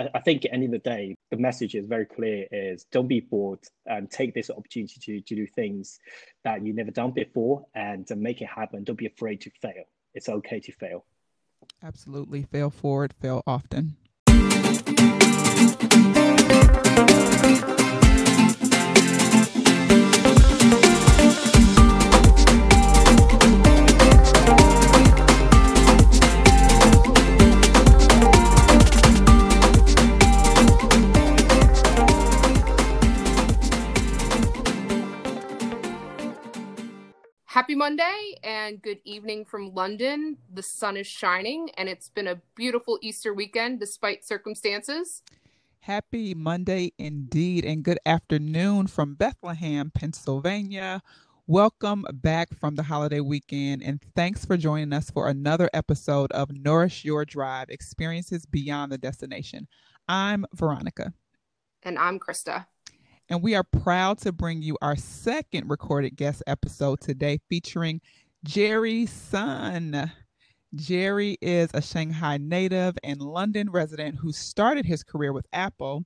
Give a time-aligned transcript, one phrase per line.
[0.00, 2.84] I, I, think at the end of the day, the message is very clear: is
[2.90, 5.98] don't be bored and take this opportunity to, to do things
[6.44, 8.84] that you've never done before and uh, make it happen.
[8.84, 9.84] Don't be afraid to fail.
[10.14, 11.04] It's okay to fail.
[11.82, 13.96] Absolutely, fail forward, fail often.
[37.80, 40.36] Monday and good evening from London.
[40.52, 45.22] The sun is shining and it's been a beautiful Easter weekend despite circumstances.
[45.78, 51.00] Happy Monday indeed, and good afternoon from Bethlehem, Pennsylvania.
[51.46, 56.50] Welcome back from the holiday weekend, and thanks for joining us for another episode of
[56.52, 59.66] Nourish Your Drive Experiences Beyond the Destination.
[60.06, 61.14] I'm Veronica.
[61.82, 62.66] And I'm Krista
[63.30, 68.00] and we are proud to bring you our second recorded guest episode today featuring
[68.42, 70.10] Jerry Sun.
[70.74, 76.04] Jerry is a Shanghai native and London resident who started his career with Apple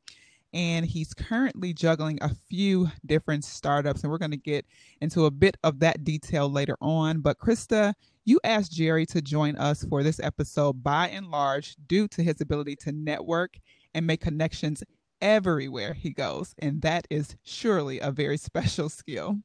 [0.52, 4.66] and he's currently juggling a few different startups and we're going to get
[5.00, 7.92] into a bit of that detail later on but krista
[8.24, 12.40] you asked jerry to join us for this episode by and large due to his
[12.40, 13.58] ability to network
[13.94, 14.84] and make connections
[15.24, 16.54] everywhere he goes.
[16.60, 19.38] And that is surely a very special skill.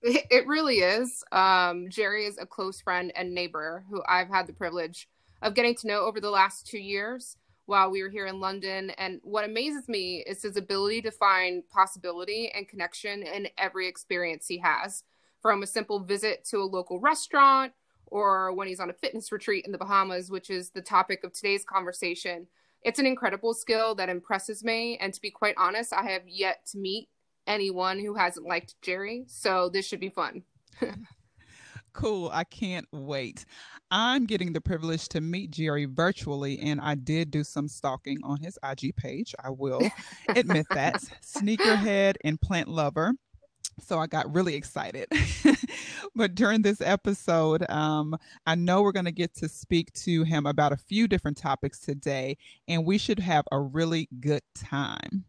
[0.00, 1.24] It really is.
[1.32, 5.08] Um, Jerry is a close friend and neighbor who I've had the privilege
[5.42, 8.90] of getting to know over the last two years while we were here in London.
[8.90, 14.46] And what amazes me is his ability to find possibility and connection in every experience
[14.46, 15.02] he has,
[15.42, 17.72] from a simple visit to a local restaurant
[18.06, 21.32] or when he's on a fitness retreat in the Bahamas, which is the topic of
[21.32, 22.46] today's conversation,
[22.82, 24.96] it's an incredible skill that impresses me.
[24.98, 27.08] And to be quite honest, I have yet to meet
[27.46, 29.24] anyone who hasn't liked Jerry.
[29.26, 30.42] So this should be fun.
[31.92, 32.30] cool.
[32.32, 33.44] I can't wait.
[33.90, 38.38] I'm getting the privilege to meet Jerry virtually, and I did do some stalking on
[38.40, 39.34] his IG page.
[39.42, 39.80] I will
[40.28, 41.02] admit that.
[41.22, 43.14] Sneakerhead and plant lover.
[43.80, 45.08] So I got really excited.
[46.14, 48.16] but during this episode, um,
[48.46, 51.78] I know we're going to get to speak to him about a few different topics
[51.78, 52.36] today,
[52.66, 55.24] and we should have a really good time.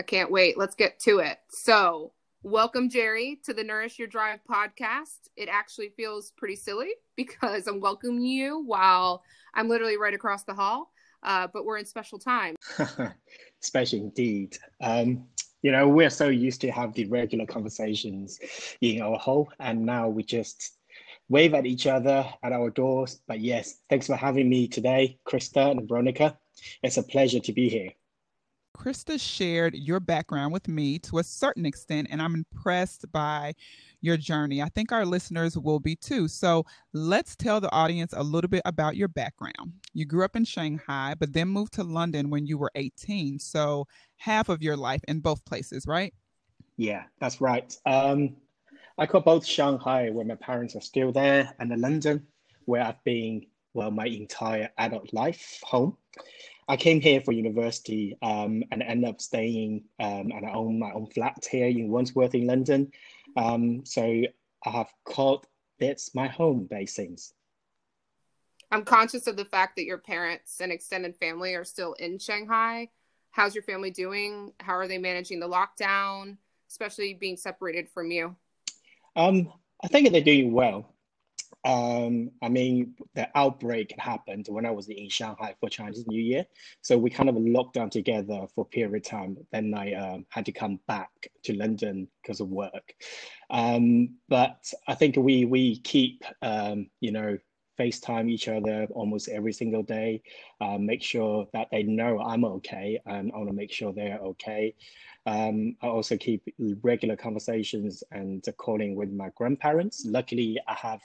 [0.00, 0.58] I can't wait.
[0.58, 1.38] Let's get to it.
[1.48, 2.12] So,
[2.42, 5.28] welcome, Jerry, to the Nourish Your Drive podcast.
[5.36, 9.22] It actually feels pretty silly because I'm welcoming you while
[9.54, 12.56] I'm literally right across the hall, uh, but we're in special time.
[13.60, 14.58] special indeed.
[14.80, 15.26] Um,
[15.62, 18.38] you know we're so used to have the regular conversations
[18.80, 20.78] in our hall and now we just
[21.28, 23.20] wave at each other at our doors.
[23.26, 26.38] But yes thanks for having me today krista and veronica.
[26.82, 27.90] It's a pleasure to be here.
[28.76, 33.54] Krista shared your background with me to a certain extent and i'm impressed by
[34.02, 34.60] your journey.
[34.60, 36.28] I think our listeners will be too.
[36.28, 39.72] So let's tell the audience a little bit about your background.
[39.94, 43.38] You grew up in Shanghai, but then moved to London when you were 18.
[43.38, 43.86] So
[44.16, 46.12] half of your life in both places, right?
[46.76, 47.74] Yeah, that's right.
[47.86, 48.36] Um,
[48.98, 52.26] I call both Shanghai, where my parents are still there, and London,
[52.66, 55.96] where I've been, well, my entire adult life home.
[56.68, 60.92] I came here for university um, and ended up staying um, and I own my
[60.92, 62.92] own flat here in Wandsworth in London.
[63.36, 65.46] Um, so I have called
[65.78, 67.32] this my home base since.
[68.70, 72.88] I'm conscious of the fact that your parents and extended family are still in Shanghai.
[73.30, 74.52] How's your family doing?
[74.60, 76.36] How are they managing the lockdown,
[76.70, 78.36] especially being separated from you?
[79.16, 80.91] Um, I think they're doing well.
[81.64, 86.44] Um, I mean, the outbreak happened when I was in Shanghai for Chinese New Year.
[86.80, 89.36] So we kind of locked down together for a period of time.
[89.52, 91.10] Then I um, had to come back
[91.44, 92.94] to London because of work.
[93.50, 97.38] Um, but I think we we keep, um, you know,
[97.78, 100.22] FaceTime each other almost every single day,
[100.60, 104.18] uh, make sure that they know I'm okay and I want to make sure they're
[104.18, 104.74] okay.
[105.24, 106.42] Um, I also keep
[106.82, 110.04] regular conversations and calling with my grandparents.
[110.04, 111.00] Luckily, I have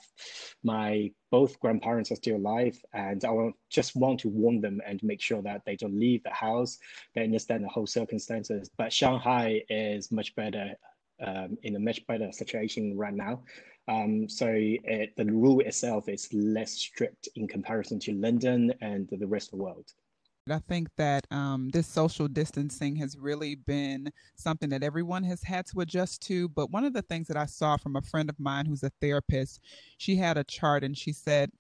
[0.64, 5.22] my both grandparents are still alive, and I just want to warn them and make
[5.22, 6.80] sure that they don't leave the house.
[7.14, 8.70] They understand the whole circumstances.
[8.78, 10.74] But Shanghai is much better
[11.26, 13.42] um, in a much better situation right now.
[13.88, 19.28] Um, so it, the rule itself is less strict in comparison to London and the
[19.28, 19.94] rest of the world.
[20.50, 25.66] I think that um, this social distancing has really been something that everyone has had
[25.68, 26.48] to adjust to.
[26.50, 28.92] But one of the things that I saw from a friend of mine who's a
[29.02, 29.60] therapist,
[29.98, 31.52] she had a chart and she said,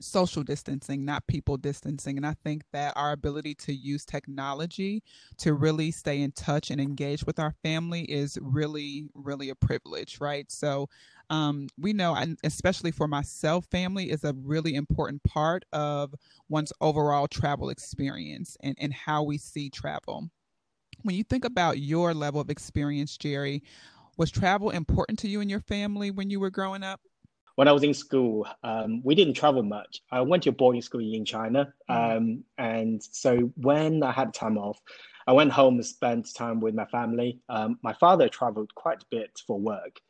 [0.00, 2.16] social distancing, not people distancing.
[2.16, 5.02] And I think that our ability to use technology
[5.38, 10.20] to really stay in touch and engage with our family is really, really a privilege,
[10.20, 10.50] right?
[10.50, 10.88] So
[11.32, 16.14] um, we know, and especially for myself, family is a really important part of
[16.50, 20.28] one's overall travel experience and, and how we see travel.
[21.04, 23.62] When you think about your level of experience, Jerry,
[24.18, 27.00] was travel important to you and your family when you were growing up?
[27.56, 30.00] when I was in school, um, we didn't travel much.
[30.10, 31.72] I went to a boarding school in China.
[31.90, 32.16] Mm.
[32.16, 34.80] Um, and so when I had time off,
[35.26, 37.40] I went home and spent time with my family.
[37.48, 40.00] Um, my father traveled quite a bit for work,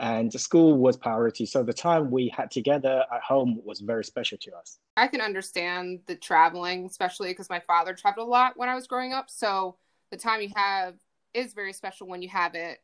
[0.00, 1.44] and school was priority.
[1.44, 4.78] So the time we had together at home was very special to us.
[4.96, 8.86] I can understand the traveling, especially because my father traveled a lot when I was
[8.86, 9.28] growing up.
[9.28, 9.76] So
[10.10, 10.94] the time you have
[11.34, 12.78] is very special when you have it.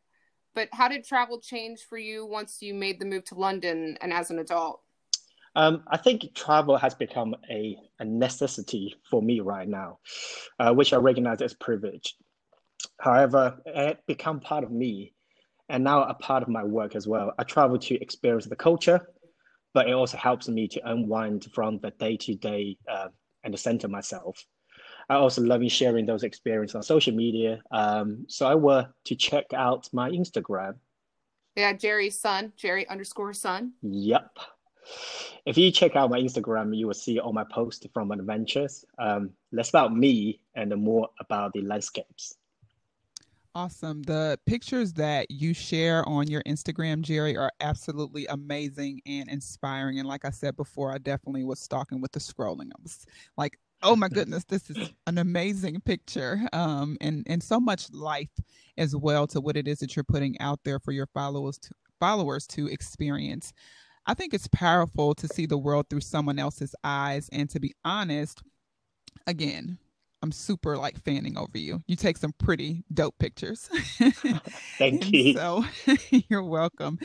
[0.55, 4.13] But how did travel change for you once you made the move to London and
[4.13, 4.83] as an adult?
[5.55, 10.01] Um, I think travel has become a, a necessity for me right now,
[10.59, 12.15] uh, which I recognize as privilege.
[13.01, 15.15] However, it become part of me
[15.69, 17.33] and now a part of my work as well.
[17.39, 19.01] I travel to experience the culture,
[19.75, 22.77] but it also helps me to unwind from the day to day
[23.45, 24.45] and center myself.
[25.09, 27.61] I also love sharing those experiences on social media.
[27.71, 30.75] Um, so I were to check out my Instagram.
[31.55, 33.73] Yeah, Jerry's son, Jerry underscore Sun.
[33.83, 34.39] Yep.
[35.47, 38.85] If you check out my Instagram, you will see all my posts from adventures.
[38.99, 42.35] Um, less about me and more about the landscapes.
[43.57, 44.03] Awesome.
[44.03, 49.99] The pictures that you share on your Instagram, Jerry, are absolutely amazing and inspiring.
[49.99, 52.67] And like I said before, I definitely was stalking with the scrolling.
[52.67, 53.07] I was
[53.39, 56.47] like, oh my goodness, this is an amazing picture.
[56.53, 58.29] Um, and, and so much life
[58.77, 61.71] as well to what it is that you're putting out there for your followers to,
[61.99, 63.55] followers to experience.
[64.07, 67.31] I think it's powerful to see the world through someone else's eyes.
[67.33, 68.43] And to be honest,
[69.27, 69.79] again,
[70.27, 71.85] I'm super like fanning over you.
[71.87, 73.69] You take some pretty dope pictures.
[74.77, 75.35] Thank you.
[75.35, 75.65] So
[76.29, 76.99] you're welcome.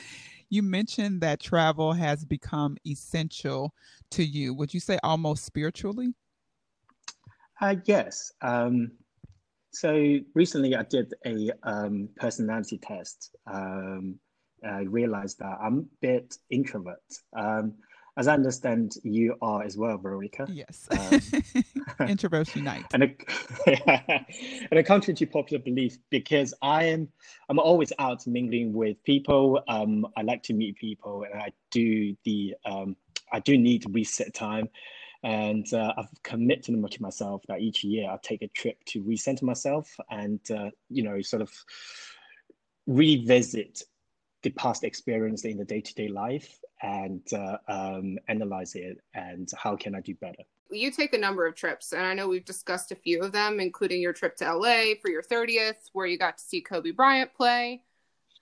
[0.50, 3.76] You mentioned that travel has become essential
[4.10, 4.56] to you.
[4.56, 6.16] Would you say almost spiritually?
[7.62, 8.32] Uh, yes.
[8.42, 8.94] Um,
[9.70, 13.36] so recently I did a um, personality test.
[13.46, 14.16] Um,
[14.68, 16.98] I realized that I'm a bit introvert.
[17.38, 17.76] Um,
[18.18, 20.48] as I understand, you are as well, Veronica.
[20.50, 20.88] Yes.
[20.92, 21.44] Um,
[22.00, 22.86] Introverts unite.
[22.94, 23.16] And, a,
[24.72, 27.10] and a contrary to popular belief, because I am,
[27.50, 29.62] I'm always out mingling with people.
[29.68, 32.96] Um, I like to meet people, and I do the, um,
[33.32, 34.70] I do need to reset time.
[35.24, 39.44] And uh, I've committed to myself that each year I'll take a trip to recenter
[39.44, 41.52] myself and, uh, you know, sort of
[42.88, 43.84] revisit
[44.44, 49.94] the past experience in the day-to-day life and uh, um, analyze it and how can
[49.94, 50.44] I do better.
[50.72, 53.60] You take a number of trips, and I know we've discussed a few of them,
[53.60, 57.34] including your trip to LA for your 30th, where you got to see Kobe Bryant
[57.34, 57.84] play.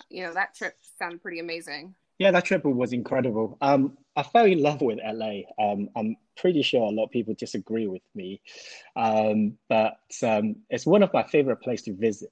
[0.10, 1.96] You know, that trip sounded pretty amazing.
[2.20, 3.58] Yeah, that trip was incredible.
[3.62, 5.44] Um, I fell in love with LA.
[5.58, 8.42] Um, I'm pretty sure a lot of people disagree with me,
[8.96, 12.30] um, but um, it's one of my favorite places to visit.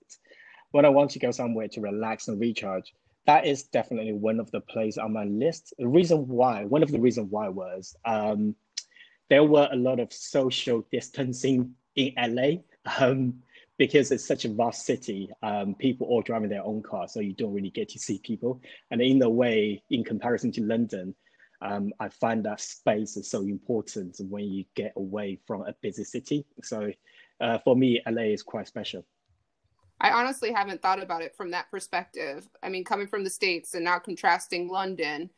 [0.72, 2.94] When I want to go somewhere to relax and recharge,
[3.26, 5.74] that is definitely one of the places on my list.
[5.80, 8.56] The reason why, one of the reasons why was um,
[9.30, 12.62] there were a lot of social distancing in LA
[13.00, 13.42] um,
[13.78, 15.30] because it's such a vast city.
[15.44, 18.62] Um, people all driving their own cars, so you don't really get to see people.
[18.92, 21.14] And in a way, in comparison to London,
[21.62, 26.04] um, I find that space is so important when you get away from a busy
[26.04, 26.46] city.
[26.64, 26.92] So
[27.42, 29.06] uh, for me, LA is quite special.
[30.00, 32.48] I honestly haven't thought about it from that perspective.
[32.62, 35.32] I mean, coming from the States and now contrasting London,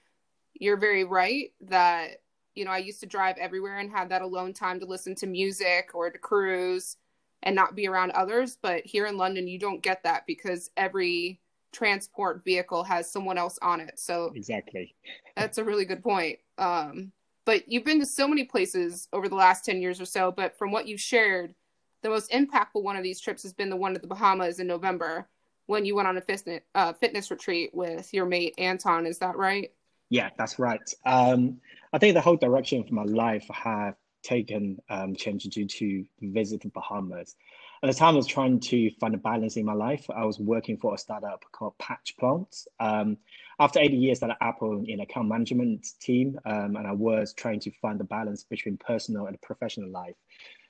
[0.54, 2.22] you're very right that,
[2.56, 5.28] you know, I used to drive everywhere and have that alone time to listen to
[5.28, 6.98] music or to cruise
[7.44, 8.58] and not be around others.
[8.62, 11.40] But here in London, you don't get that because every
[11.72, 14.00] transport vehicle has someone else on it.
[14.00, 14.96] So exactly.
[15.38, 16.40] that's a really good point.
[16.58, 17.12] Um,
[17.46, 20.58] but you've been to so many places over the last 10 years or so, but
[20.58, 21.56] from what you've shared,
[22.02, 24.68] the most impactful one of these trips has been the one to the Bahamas in
[24.68, 25.28] November
[25.66, 29.06] when you went on a fitness, uh, fitness retreat with your mate Anton.
[29.06, 29.72] Is that right?
[30.10, 30.82] Yeah, that's right.
[31.06, 31.60] Um,
[31.92, 36.62] I think the whole direction of my life have taken um, change due to visit
[36.62, 37.36] the Bahamas.
[37.82, 40.06] At the time, I was trying to find a balance in my life.
[40.14, 42.68] I was working for a startup called Patch Plants.
[42.80, 43.18] Um,
[43.60, 47.72] after 80 years at Apple in account management team, um, and I was trying to
[47.82, 50.16] find the balance between personal and professional life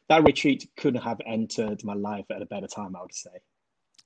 [0.10, 3.30] that retreat couldn't have entered my life at a better time, I would say.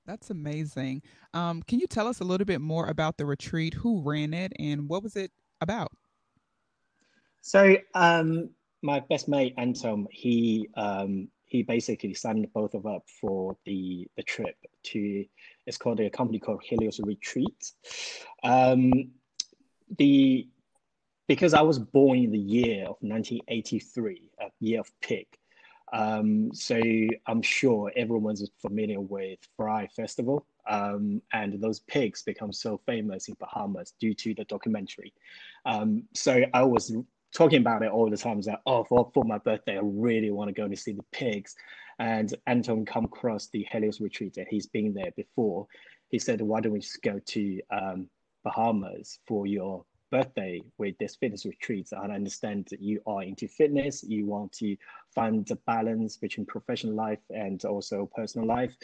[0.05, 1.01] That's amazing.
[1.33, 3.73] Um, can you tell us a little bit more about the retreat?
[3.75, 5.93] Who ran it and what was it about?
[7.45, 13.57] So, um, my best mate Anton, he um, he basically signed both of up for
[13.65, 15.25] the the trip to.
[15.67, 17.73] It's called a company called Helios Retreat.
[18.43, 19.11] Um,
[19.97, 20.47] the
[21.27, 25.27] because I was born in the year of 1983, a year of pig.
[25.91, 26.81] Um, so
[27.27, 30.45] I'm sure everyone's familiar with Fyre Festival.
[30.65, 35.13] Um, and those pigs become so famous in Bahamas due to the documentary.
[35.65, 36.95] Um, so I was
[37.33, 38.41] talking about it all the time.
[38.41, 41.55] That oh, for, for my birthday, I really want to go and see the pigs.
[41.99, 45.67] And Anton come across the Helios retreat, and he's been there before.
[46.09, 48.09] He said, "Why don't we just go to um,
[48.43, 51.89] Bahamas for your birthday with this fitness retreat.
[51.91, 54.03] And I understand that you are into fitness.
[54.03, 54.77] You want to
[55.15, 58.75] find the balance between professional life and also personal life.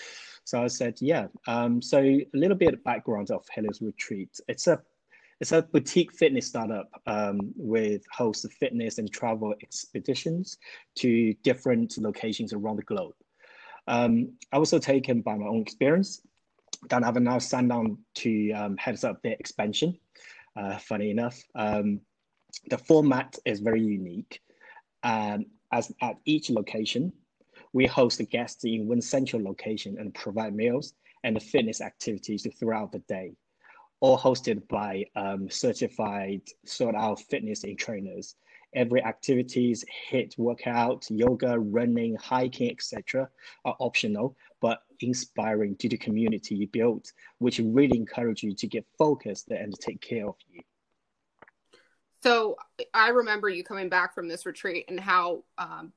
[0.43, 1.27] So I said, yeah.
[1.47, 4.39] Um, so a little bit of background of Helios Retreat.
[4.47, 4.81] It's a
[5.39, 10.57] it's a boutique fitness startup um, with hosts of fitness and travel expeditions
[10.95, 13.13] to different locations around the globe.
[13.87, 16.21] Um, I was also taken by my own experience.
[16.89, 19.97] Then I've now signed on to um, heads up their expansion
[20.55, 21.41] uh, funny enough.
[21.55, 22.01] Um,
[22.69, 24.41] the format is very unique.
[25.03, 27.13] Um, as at each location,
[27.73, 30.93] we host the guests in one central location and provide meals
[31.23, 33.33] and the fitness activities throughout the day,
[34.01, 38.35] all hosted by um, certified sort out fitness trainers.
[38.73, 43.27] Every activities, HIIT workout, yoga, running, hiking, etc.,
[43.65, 48.85] are optional, but inspiring to the community you built, which really encourage you to get
[48.97, 50.61] focused and take care of you.
[52.21, 52.57] So
[52.93, 55.93] I remember you coming back from this retreat and how um,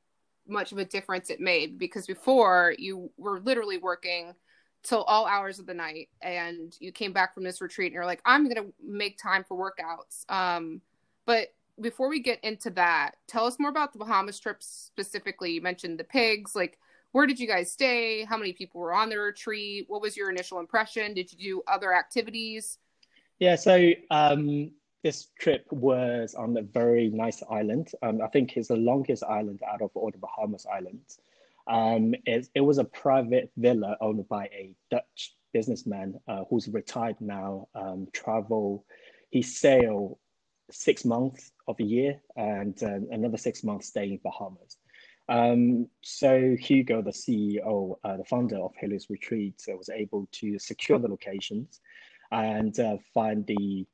[0.47, 4.35] much of a difference it made because before you were literally working
[4.82, 8.06] till all hours of the night and you came back from this retreat and you're
[8.06, 10.80] like i'm going to make time for workouts um,
[11.26, 11.48] but
[11.80, 15.98] before we get into that tell us more about the bahamas trip specifically you mentioned
[15.98, 16.78] the pigs like
[17.12, 18.24] where did you guys stay?
[18.24, 19.84] How many people were on the retreat?
[19.88, 21.14] What was your initial impression?
[21.14, 22.78] Did you do other activities?
[23.38, 24.72] Yeah, so um,
[25.02, 27.92] this trip was on a very nice island.
[28.02, 31.18] Um, I think it's the longest island out of all the Bahamas islands.
[31.66, 37.16] Um, it, it was a private villa owned by a Dutch businessman uh, who's retired
[37.21, 37.69] now.
[37.75, 38.85] Um, travel,
[39.31, 40.19] he sailed
[40.71, 44.78] six months of a year and uh, another six months staying in Bahamas.
[45.28, 50.59] Um, so Hugo, the CEO, uh, the founder of Helios Retreats, uh, was able to
[50.59, 51.81] secure the locations
[52.31, 53.87] and uh, find the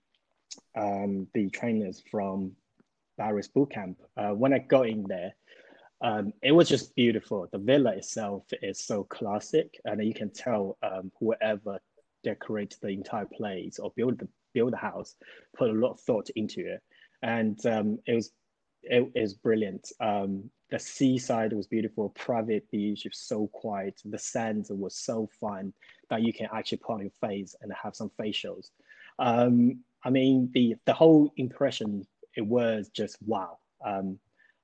[0.77, 2.53] um, the trainers from
[3.19, 3.97] Barry's Bootcamp.
[4.17, 5.35] Uh, when I got in there,
[6.00, 7.49] um, it was just beautiful.
[7.50, 11.81] The villa itself is so classic, and you can tell um, whoever
[12.25, 15.14] decorated the entire place or build the build the house
[15.57, 16.83] put a lot of thought into it,
[17.23, 18.33] and um, it was
[18.83, 19.90] it is brilliant.
[20.00, 25.73] Um, the seaside was beautiful, private beach was so quiet, the sand was so fun
[26.11, 28.71] that you can actually put on your face and have some facials.
[29.19, 33.59] Um, I mean, the the whole impression it was just wow.
[33.85, 34.19] Um,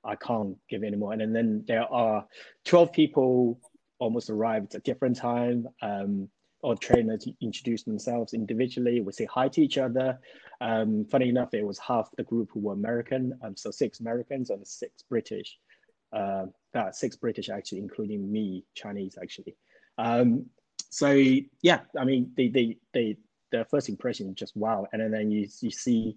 [0.04, 1.12] I can't give any more.
[1.12, 2.26] And then there are
[2.64, 3.60] 12 people
[3.98, 5.68] almost arrived at a different time.
[5.82, 6.28] Um,
[6.64, 9.02] or trainers introduce themselves individually.
[9.02, 10.18] We say hi to each other.
[10.62, 14.48] Um, funny enough, it was half the group who were American, um, so six Americans
[14.48, 15.58] and six British.
[16.10, 19.54] Uh, that six British actually, including me, Chinese actually.
[19.98, 20.46] Um,
[20.88, 21.10] so
[21.60, 23.16] yeah, I mean, the the the
[23.52, 26.16] the first impression just wow, and then you you see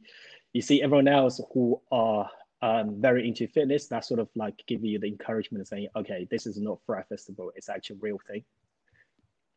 [0.53, 2.29] you see everyone else who are
[2.61, 3.87] um, very into fitness.
[3.87, 7.05] That sort of like give you the encouragement of saying, okay, this is not Fyre
[7.07, 8.43] Festival; it's actually a real thing.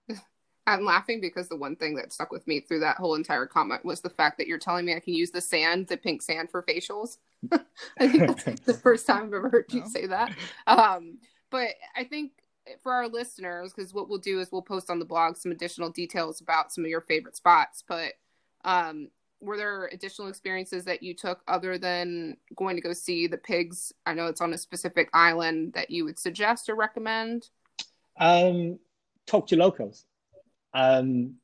[0.67, 3.85] I'm laughing because the one thing that stuck with me through that whole entire comment
[3.85, 6.51] was the fact that you're telling me I can use the sand, the pink sand
[6.51, 7.17] for facials.
[7.99, 10.33] I think that's the first time I've ever heard you say that.
[10.67, 11.19] Um,
[11.51, 12.33] but I think
[12.83, 15.91] for our listeners, because what we'll do is we'll post on the blog some additional
[15.91, 17.83] details about some of your favorite spots.
[17.87, 18.13] But
[18.65, 19.09] um,
[19.41, 23.93] were there additional experiences that you took other than going to go see the pigs?
[24.07, 27.49] I know it's on a specific island that you would suggest or recommend.
[28.19, 28.79] Um,
[29.27, 30.05] talk to locals
[30.75, 31.35] um,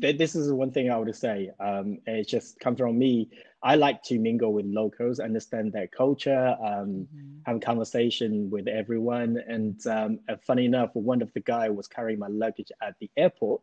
[0.00, 1.50] th- this is one thing I would say.
[1.60, 3.30] Um, it just comes from me.
[3.62, 7.38] I like to mingle with locals, understand their culture, um, mm-hmm.
[7.46, 9.42] have a conversation with everyone.
[9.48, 13.62] And um, funny enough, one of the guy was carrying my luggage at the airport.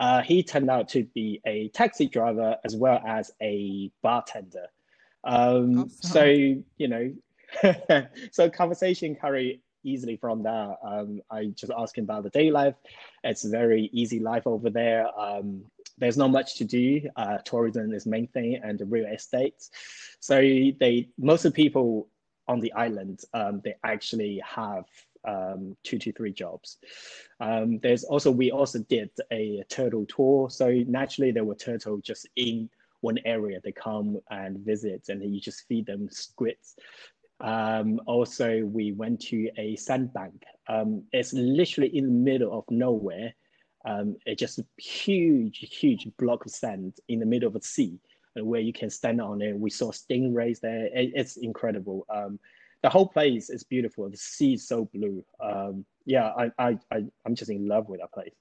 [0.00, 4.66] Uh, he turned out to be a taxi driver as well as a bartender.
[5.24, 5.90] Um, awesome.
[6.00, 7.12] So you know,
[8.32, 10.76] so conversation carry easily from that.
[10.84, 12.74] Um, I just ask him about the day life.
[13.24, 15.06] It's very easy life over there.
[15.18, 15.64] Um,
[15.98, 17.08] there's not much to do.
[17.16, 19.68] Uh, tourism is main thing and the real estate.
[20.20, 22.08] So they most of the people
[22.48, 24.84] on the island, um, they actually have
[25.24, 26.78] um, two to three jobs.
[27.40, 30.50] Um, there's also we also did a turtle tour.
[30.50, 32.68] So naturally, there were turtle just in
[33.00, 33.60] one area.
[33.62, 36.76] They come and visit, and you just feed them squids.
[37.40, 40.44] Um, also, we went to a sandbank.
[40.68, 43.34] Um, it's literally in the middle of nowhere.
[43.84, 47.98] Um, it's just a huge, huge block of sand in the middle of the sea
[48.34, 49.58] where you can stand on it.
[49.58, 50.86] We saw stingrays there.
[50.86, 52.06] It, it's incredible.
[52.08, 52.38] Um,
[52.82, 54.08] the whole place is beautiful.
[54.10, 55.24] The sea is so blue.
[55.40, 58.34] Um, yeah, I, I, I, I'm just in love with that place.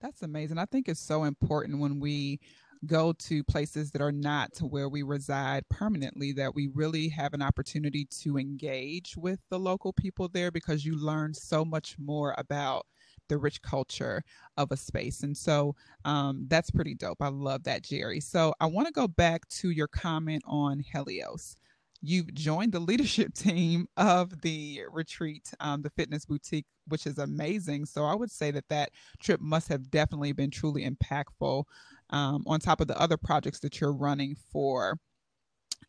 [0.00, 0.58] That's amazing.
[0.58, 2.38] I think it's so important when we
[2.84, 7.40] go to places that are not where we reside permanently that we really have an
[7.40, 12.86] opportunity to engage with the local people there because you learn so much more about
[13.28, 14.22] the rich culture
[14.56, 15.22] of a space.
[15.22, 15.74] And so
[16.04, 17.22] um, that's pretty dope.
[17.22, 18.20] I love that, Jerry.
[18.20, 21.56] So I want to go back to your comment on Helios
[22.02, 27.86] you've joined the leadership team of the retreat, um, the fitness boutique, which is amazing.
[27.86, 31.64] So I would say that that trip must have definitely been truly impactful
[32.10, 34.98] um, on top of the other projects that you're running for.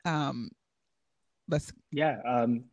[0.05, 0.49] Um,
[1.49, 2.19] let's yeah.
[2.25, 2.65] Um,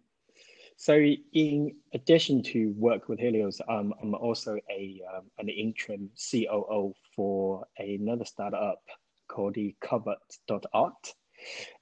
[0.76, 0.94] so
[1.32, 7.66] in addition to work with Helios, um, I'm also a um, an interim COO for
[7.78, 8.82] another startup
[9.28, 11.14] called the Cupboard.art.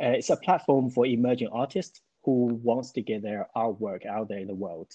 [0.03, 4.39] Uh, it's a platform for emerging artists who wants to get their artwork out there
[4.39, 4.93] in the world.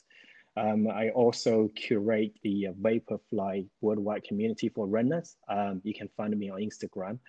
[0.55, 5.35] Um, I also curate the Vaporfly worldwide community for runners.
[5.47, 7.19] Um, you can find me on Instagram,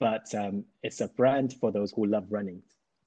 [0.00, 2.62] but um, it's a brand for those who love running.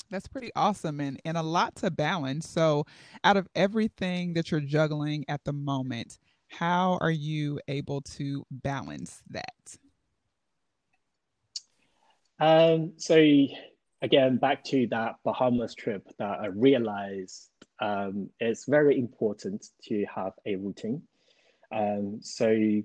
[0.09, 2.47] That's pretty awesome and, and a lot to balance.
[2.47, 2.85] So,
[3.25, 6.17] out of everything that you're juggling at the moment,
[6.47, 9.77] how are you able to balance that?
[12.39, 13.17] Um, so
[14.01, 20.33] again, back to that Bahamas trip that I realized um, it's very important to have
[20.45, 21.01] a routine.
[21.71, 22.81] Um, so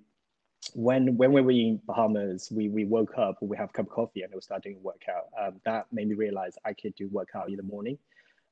[0.74, 3.92] when when we were in Bahamas, we, we woke up, we have a cup of
[3.92, 5.26] coffee and we started doing workout.
[5.40, 7.98] Um, that made me realize I could do workout in the morning.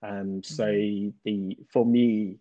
[0.02, 1.10] Um, so mm-hmm.
[1.24, 2.38] the for me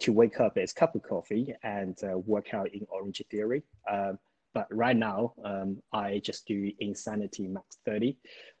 [0.00, 3.62] to wake up is cup of coffee and uh, work out in Orange Theory.
[3.90, 4.18] Um,
[4.54, 8.16] but right now, um, I just do Insanity Max 30.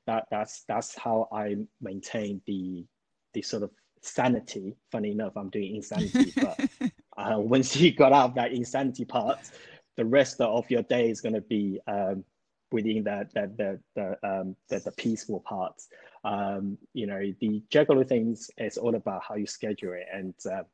[0.06, 2.84] That, that's, that's how I maintain the,
[3.32, 3.70] the sort of
[4.02, 4.76] sanity.
[4.92, 6.60] Funny enough, I'm doing Insanity, but
[7.16, 9.38] uh, once you got out of that Insanity part,
[9.96, 12.24] the rest of your day is going to be um,
[12.72, 15.88] within that that the the, um, the, the peaceful parts.
[16.24, 20.64] Um, you know, the juggler things is all about how you schedule it and uh,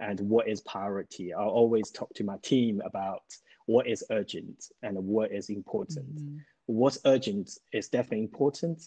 [0.00, 1.32] and what is priority.
[1.32, 3.22] I always talk to my team about
[3.66, 6.14] what is urgent and what is important.
[6.14, 6.38] Mm-hmm.
[6.66, 8.82] What's urgent is definitely important.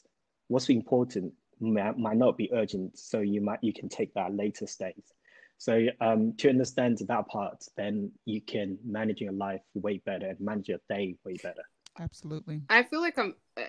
[0.48, 4.68] What's important might, might not be urgent, so you might you can take that later
[4.68, 4.96] stage.
[5.58, 10.40] So um, to understand that part, then you can manage your life way better and
[10.40, 11.64] manage your day way better.
[12.00, 12.62] Absolutely.
[12.70, 13.64] I feel like I'm uh,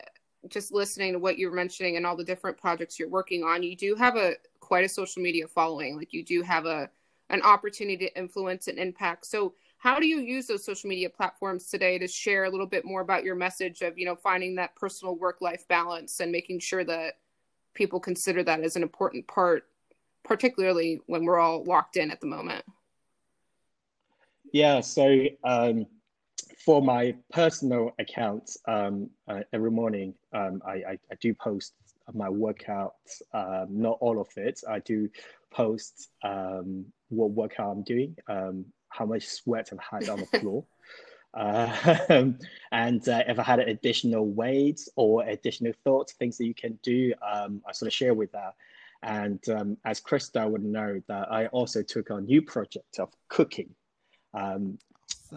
[0.49, 3.64] just listening to what you're mentioning and all the different projects you're working on.
[3.64, 5.96] You do have a quite a social media following.
[5.96, 6.88] Like you do have a
[7.29, 9.27] an opportunity to influence and impact.
[9.27, 12.85] So how do you use those social media platforms today to share a little bit
[12.85, 16.61] more about your message of you know finding that personal work life balance and making
[16.61, 17.14] sure that
[17.75, 19.64] people consider that as an important part
[20.23, 22.62] particularly when we're all locked in at the moment?
[24.53, 25.87] Yeah so um,
[26.64, 31.73] for my personal account um, uh, every morning um, I, I, I, do post
[32.12, 34.61] my workouts um, not all of it.
[34.69, 35.09] I do
[35.51, 40.64] post um, what workout i'm doing um, how much sweat I've had on the floor.
[41.33, 41.96] Uh,
[42.72, 47.14] and uh, if I had additional weights or additional thoughts, things that you can do,
[47.29, 48.55] um, I sort of share with that.
[49.03, 53.11] And um, as Krista would know, that I also took on a new project of
[53.29, 53.70] cooking.
[54.35, 54.79] Um,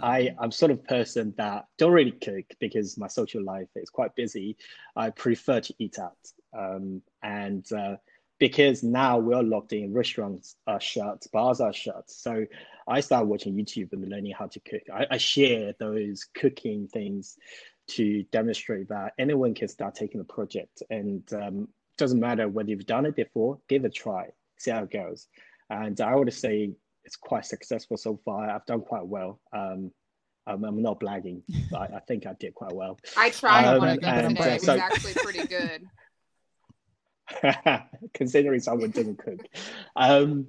[0.02, 4.16] I, I'm sort of person that don't really cook because my social life is quite
[4.16, 4.58] busy.
[4.96, 6.18] I prefer to eat out.
[6.58, 7.96] Um, and uh,
[8.44, 12.12] because now we're locked in, restaurants are shut, bars are shut.
[12.12, 12.46] So
[12.86, 14.82] I started watching YouTube and learning how to cook.
[14.94, 17.38] I, I share those cooking things
[17.92, 22.86] to demonstrate that anyone can start taking a project and um, doesn't matter whether you've
[22.86, 24.28] done it before, give it a try,
[24.58, 25.30] see how it goes.
[25.70, 26.74] And I would say
[27.06, 28.50] it's quite successful so far.
[28.50, 29.40] I've done quite well.
[29.56, 29.90] Um,
[30.46, 33.00] I'm, I'm, not blagging, but I, I, think I did quite well.
[33.18, 34.02] I tried um, one and,
[34.36, 34.42] today.
[34.42, 35.86] Uh, it was so, actually pretty good.
[38.14, 39.40] considering someone didn't cook.
[39.96, 40.48] Um,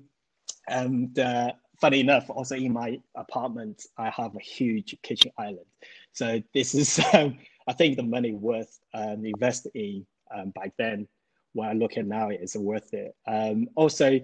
[0.68, 5.66] and uh, funny enough, also in my apartment, I have a huge kitchen island.
[6.12, 11.08] So this is, um, I think, the money worth um, invested in um, back then
[11.54, 13.14] what I look at now is worth it.
[13.26, 14.20] Um, also,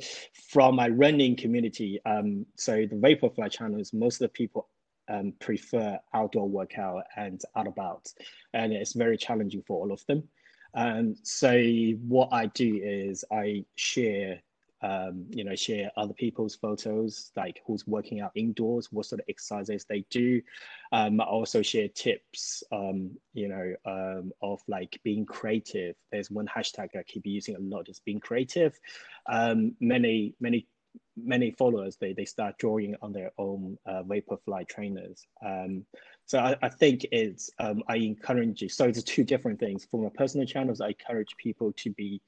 [0.50, 4.68] from my running community, um, so the Vaporfly channels, most of the people
[5.08, 8.12] um, prefer outdoor workout and out about,
[8.52, 10.28] and it's very challenging for all of them.
[10.74, 11.59] Um, so
[12.06, 14.40] what I do is I share
[14.83, 19.26] um, you know, share other people's photos, like who's working out indoors, what sort of
[19.28, 20.40] exercises they do.
[20.92, 25.96] Um, I also share tips, um, you know, um, of like being creative.
[26.11, 28.78] There's one hashtag I keep using a lot, is being creative.
[29.26, 30.66] Um, many, many
[31.16, 35.26] many followers they, they start drawing on their own uh, vaporfly trainers.
[35.44, 35.85] Um,
[36.26, 39.87] so I, I, think it's um, i encourage you so it's two different things.
[39.90, 42.20] For my personal channels i encourage people to be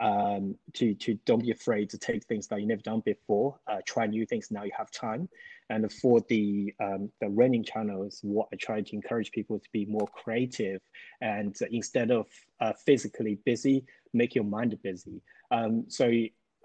[0.00, 3.78] um, to to don't be afraid to take things that you never done before uh,
[3.86, 5.28] try new things now you have time.
[5.68, 9.84] And for the um, the running channels what i try to encourage people to be
[9.86, 10.80] more creative
[11.20, 12.26] and instead of
[12.60, 15.22] uh, physically busy make your mind busy.
[15.50, 16.10] Um, so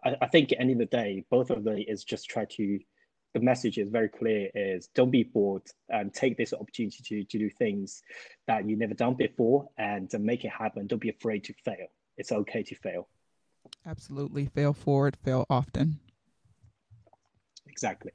[0.05, 2.45] I, I think at the end of the day, both of them is just try
[2.45, 2.79] to
[3.33, 7.37] the message is very clear is don't be bored and take this opportunity to, to
[7.37, 8.01] do things
[8.47, 10.87] that you never done before and make it happen.
[10.87, 11.87] Don't be afraid to fail.
[12.17, 13.09] It's okay to fail.
[13.85, 14.45] Absolutely.
[14.45, 15.99] Fail forward, fail often.
[17.67, 18.13] Exactly.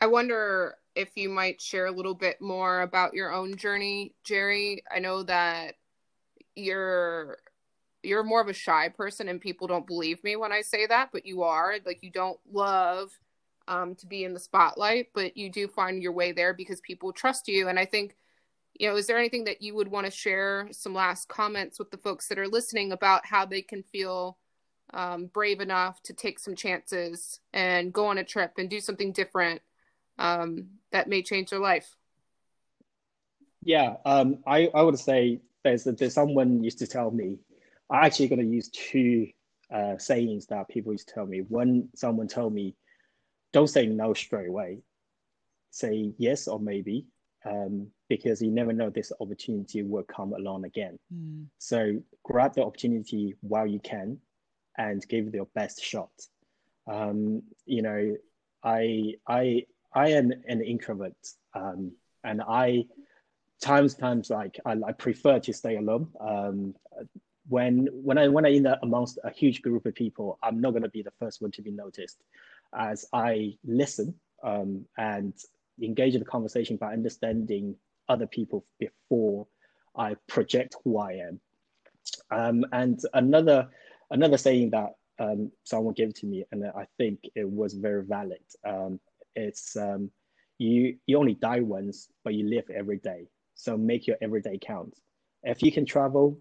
[0.00, 4.82] I wonder if you might share a little bit more about your own journey, Jerry.
[4.92, 5.74] I know that
[6.56, 7.38] you're
[8.02, 11.10] you're more of a shy person and people don't believe me when I say that,
[11.12, 11.74] but you are.
[11.84, 13.10] Like you don't love
[13.66, 17.12] um, to be in the spotlight, but you do find your way there because people
[17.12, 17.68] trust you.
[17.68, 18.16] And I think,
[18.78, 21.90] you know, is there anything that you would want to share some last comments with
[21.90, 24.38] the folks that are listening about how they can feel
[24.94, 29.12] um, brave enough to take some chances and go on a trip and do something
[29.12, 29.60] different
[30.18, 31.96] um, that may change their life?
[33.62, 37.38] Yeah, um, I, I would say there's, there's someone used to tell me
[37.90, 39.28] I'm actually going to use two
[39.72, 41.40] uh, sayings that people used to tell me.
[41.40, 42.74] One, someone told me,
[43.52, 44.78] don't say no straight away.
[45.70, 47.06] Say yes or maybe,
[47.44, 50.98] um, because you never know this opportunity will come along again.
[51.14, 51.46] Mm.
[51.58, 54.18] So grab the opportunity while you can
[54.76, 56.10] and give it your best shot.
[56.86, 58.16] Um, you know,
[58.62, 61.16] I I I am an introvert,
[61.54, 61.92] um,
[62.24, 62.86] and I
[63.60, 66.08] times times like I, I prefer to stay alone.
[66.18, 66.74] Um,
[67.48, 70.70] when when I when I in the, amongst a huge group of people, I'm not
[70.70, 72.18] going to be the first one to be noticed,
[72.74, 75.32] as I listen um, and
[75.82, 77.74] engage in the conversation by understanding
[78.08, 79.46] other people before
[79.96, 81.40] I project who I am.
[82.30, 83.68] Um, and another
[84.10, 88.44] another saying that um, someone gave to me, and I think it was very valid.
[88.66, 89.00] Um,
[89.34, 90.10] it's um,
[90.58, 93.28] you you only die once, but you live every day.
[93.54, 94.94] So make your everyday count.
[95.42, 96.38] If you can travel,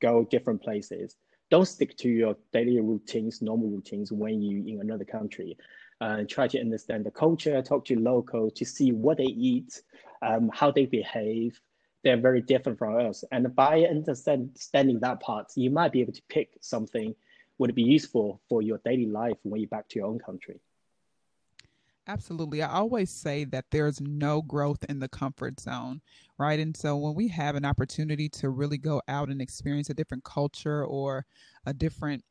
[0.00, 1.16] go different places.
[1.50, 5.56] Don't stick to your daily routines, normal routines when you in another country.
[6.00, 9.82] Uh, try to understand the culture, talk to locals to see what they eat,
[10.22, 11.60] um, how they behave.
[12.02, 13.22] They're very different from us.
[13.32, 17.14] And by understanding that part, you might be able to pick something
[17.58, 20.60] would be useful for your daily life when you're back to your own country.
[22.10, 22.60] Absolutely.
[22.60, 26.00] I always say that there's no growth in the comfort zone,
[26.38, 26.58] right?
[26.58, 30.24] And so when we have an opportunity to really go out and experience a different
[30.24, 31.24] culture or
[31.64, 32.24] a different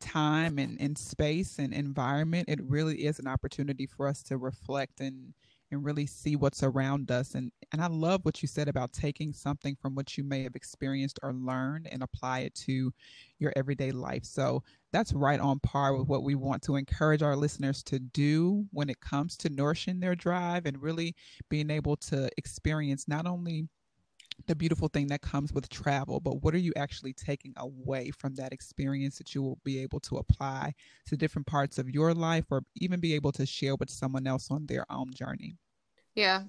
[0.00, 5.00] time and, and space and environment, it really is an opportunity for us to reflect
[5.00, 5.34] and
[5.70, 7.34] and really see what's around us.
[7.34, 10.56] And and I love what you said about taking something from what you may have
[10.56, 12.92] experienced or learned and apply it to
[13.38, 14.24] your everyday life.
[14.24, 18.66] So that's right on par with what we want to encourage our listeners to do
[18.72, 21.14] when it comes to nourishing their drive and really
[21.48, 23.68] being able to experience not only
[24.46, 28.34] the beautiful thing that comes with travel, but what are you actually taking away from
[28.36, 30.74] that experience that you will be able to apply
[31.06, 34.50] to different parts of your life or even be able to share with someone else
[34.50, 35.56] on their own journey?
[36.14, 36.42] Yeah.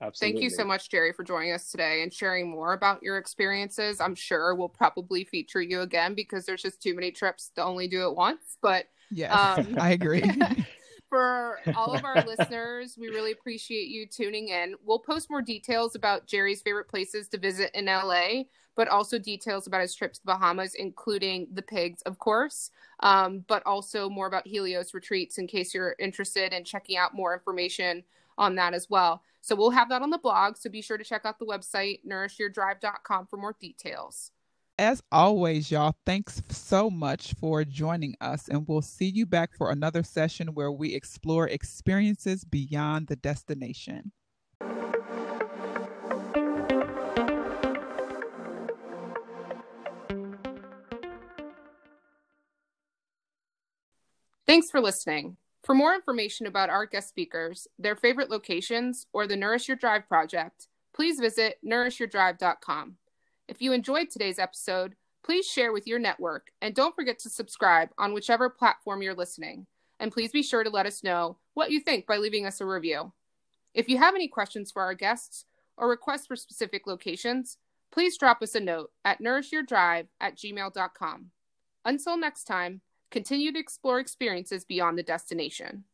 [0.00, 0.40] Absolutely.
[0.40, 4.00] Thank you so much, Jerry, for joining us today and sharing more about your experiences.
[4.00, 7.88] I'm sure we'll probably feature you again because there's just too many trips to only
[7.88, 8.58] do it once.
[8.60, 10.22] But yeah, um, I agree.
[11.14, 14.74] for all of our listeners, we really appreciate you tuning in.
[14.84, 19.68] We'll post more details about Jerry's favorite places to visit in LA, but also details
[19.68, 24.26] about his trip to the Bahamas, including the pigs, of course, um, but also more
[24.26, 28.02] about Helios retreats in case you're interested in checking out more information
[28.36, 29.22] on that as well.
[29.40, 30.56] So we'll have that on the blog.
[30.56, 34.32] So be sure to check out the website, nourishyourdrive.com, for more details.
[34.78, 39.70] As always, y'all, thanks so much for joining us, and we'll see you back for
[39.70, 44.10] another session where we explore experiences beyond the destination.
[54.44, 55.36] Thanks for listening.
[55.62, 60.08] For more information about our guest speakers, their favorite locations, or the Nourish Your Drive
[60.08, 62.96] project, please visit nourishyourdrive.com.
[63.46, 67.90] If you enjoyed today's episode, please share with your network and don't forget to subscribe
[67.98, 69.66] on whichever platform you're listening.
[70.00, 72.66] And please be sure to let us know what you think by leaving us a
[72.66, 73.12] review.
[73.74, 75.44] If you have any questions for our guests
[75.76, 77.58] or requests for specific locations,
[77.92, 81.30] please drop us a note at nourishyourdrive at gmail.com.
[81.84, 82.80] Until next time,
[83.10, 85.84] continue to explore experiences beyond the destination.